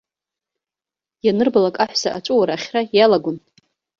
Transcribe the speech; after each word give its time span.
Ианырбалак 1.25 1.75
аҳәса 1.83 2.09
аҵәыуара-ахьра 2.17 2.81
иалагон. 2.97 3.37